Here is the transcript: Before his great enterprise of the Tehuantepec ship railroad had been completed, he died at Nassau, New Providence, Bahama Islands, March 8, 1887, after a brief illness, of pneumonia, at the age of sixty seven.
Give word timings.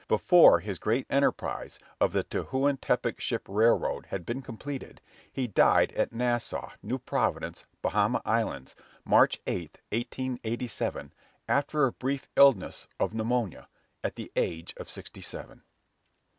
Before 0.07 0.61
his 0.61 0.79
great 0.79 1.05
enterprise 1.11 1.77
of 1.99 2.11
the 2.11 2.23
Tehuantepec 2.23 3.19
ship 3.19 3.45
railroad 3.47 4.07
had 4.07 4.25
been 4.25 4.41
completed, 4.41 4.99
he 5.31 5.45
died 5.45 5.91
at 5.91 6.11
Nassau, 6.11 6.71
New 6.81 6.97
Providence, 6.97 7.65
Bahama 7.83 8.19
Islands, 8.25 8.73
March 9.05 9.39
8, 9.45 9.77
1887, 9.91 11.13
after 11.47 11.85
a 11.85 11.91
brief 11.91 12.27
illness, 12.35 12.87
of 12.99 13.13
pneumonia, 13.13 13.67
at 14.03 14.15
the 14.15 14.31
age 14.35 14.73
of 14.77 14.89
sixty 14.89 15.21
seven. 15.21 15.61